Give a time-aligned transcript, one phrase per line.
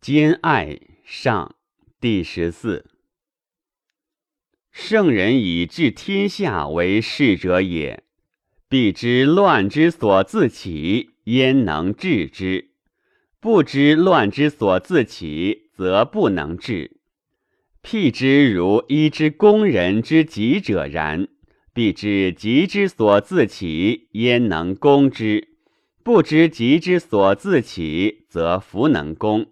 [0.00, 1.56] 兼爱上
[2.00, 2.86] 第十四。
[4.72, 8.02] 圣人以治天下为事者也，
[8.66, 12.70] 必知乱之所自起，焉能治之？
[13.40, 16.96] 不知乱之所自起，则不能治。
[17.82, 21.28] 辟之如一之攻人之己者然，
[21.74, 25.48] 必知急之所自起，焉能攻之？
[26.02, 29.46] 不知急之所自起，则弗能攻。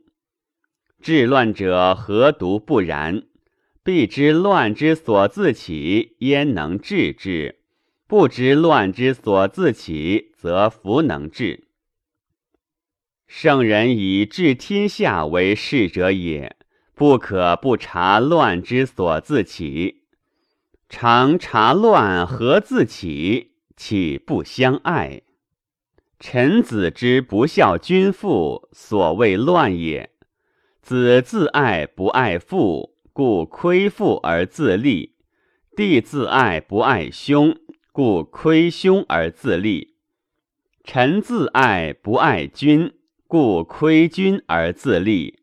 [1.08, 3.22] 治乱者何独不然？
[3.82, 7.60] 必知乱之所自起，焉能治之？
[8.06, 11.68] 不知乱之所自起，则弗能治。
[13.26, 16.56] 圣人以治天下为事者也，
[16.94, 20.02] 不可不察乱之所自起。
[20.90, 25.22] 常察乱何自起，岂不相爱？
[26.20, 30.10] 臣子之不孝君父，所谓乱也。
[30.88, 35.10] 子自爱不爱父，故亏父而自立；
[35.76, 37.54] 弟自爱不爱兄，
[37.92, 39.88] 故亏兄而自立；
[40.82, 42.94] 臣自爱不爱君，
[43.26, 45.40] 故亏君而自立。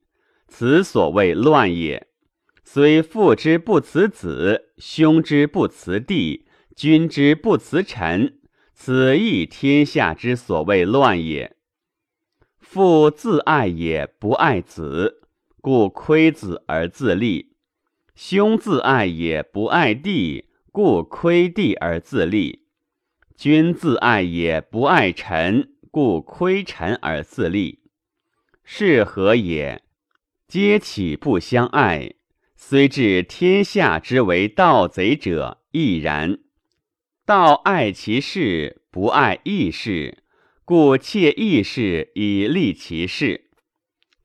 [0.47, 2.07] 此所谓乱也。
[2.63, 8.39] 虽父之不辞子，兄之不辞弟，君之不辞臣，
[8.73, 11.55] 此亦天下之所谓乱也。
[12.57, 15.21] 父自爱也不爱子。
[15.65, 17.55] 故亏子而自立，
[18.13, 22.59] 兄自爱也不爱弟，故亏弟而自立；
[23.35, 27.79] 君自爱也不爱臣，故亏臣而自立。
[28.63, 29.81] 是何也？
[30.47, 32.13] 皆岂不相爱？
[32.55, 36.37] 虽至天下之为盗贼者亦然。
[37.25, 40.19] 盗爱其事，不爱义事，
[40.63, 43.49] 故窃义事以利其事。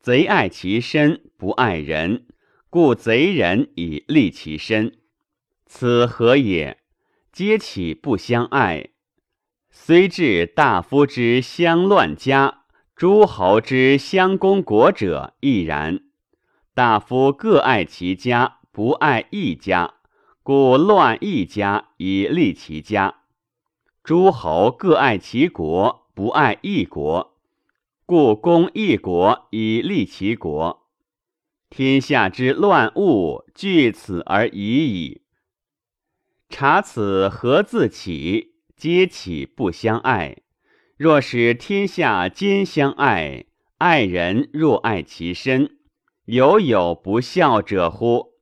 [0.02, 2.26] 贼爱其身，不爱人，
[2.68, 4.98] 故贼人以利其身。
[5.64, 6.76] 此何也？
[7.32, 8.90] 皆岂不相爱？
[9.70, 12.64] 虽至大夫之相乱家，
[12.94, 16.02] 诸侯之相攻国者亦然。
[16.74, 19.94] 大夫各爱其家，不爱一家，
[20.42, 23.14] 故乱一家以利其家；
[24.04, 27.34] 诸侯各爱其国，不爱一国。
[28.04, 30.89] 故攻一国以利其国，
[31.70, 35.22] 天下之乱物据此而已矣。
[36.48, 38.54] 察此何自起？
[38.76, 40.38] 皆岂不相爱？
[40.96, 43.44] 若使天下兼相爱，
[43.78, 45.76] 爱人若爱其身，
[46.24, 48.32] 犹有不孝者乎？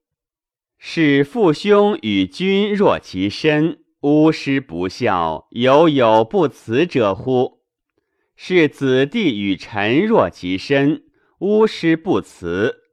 [0.79, 7.61] 使父兄与君若其身，巫师不孝，犹有不辞者乎？
[8.37, 11.03] 是子弟与臣若其身，
[11.41, 12.88] 巫师不辞，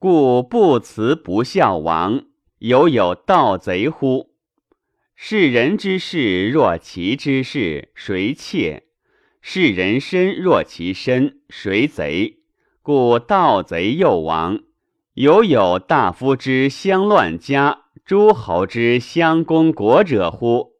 [0.00, 2.22] 故不辞不孝亡，
[2.60, 4.30] 犹有盗贼乎？
[5.16, 8.84] 是人之事若其之事，谁窃？
[9.42, 12.38] 是人身若其身，谁贼？
[12.80, 14.60] 故盗贼又亡，
[15.14, 20.74] 犹有大夫之相乱家，诸侯之相攻国者乎？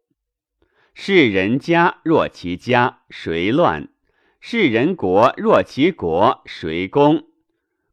[0.94, 3.88] 是人家若其家，谁乱？
[4.38, 7.24] 是人国若其国，谁攻？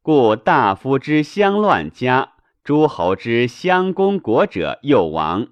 [0.05, 2.33] 故大夫之相乱家，
[2.63, 5.47] 诸侯之相攻国者又亡。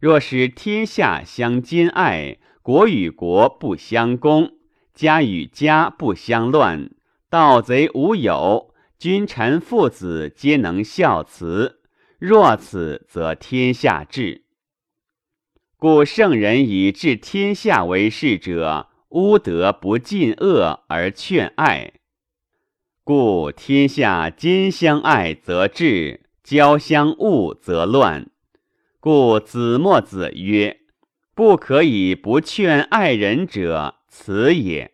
[0.00, 4.52] 若使天下相兼爱，国与国不相攻，
[4.94, 6.88] 家与家不相乱，
[7.28, 11.82] 盗贼无有，君臣父子皆能孝慈。
[12.18, 14.44] 若此，则天下治。
[15.76, 21.92] 故圣人以治天下为事者，乌德不尽恶而劝爱。
[23.06, 28.30] 故天下今相爱则治，交相恶则乱。
[28.98, 30.78] 故子墨子曰
[31.36, 34.92] ：“不可以不劝爱人者，此也。”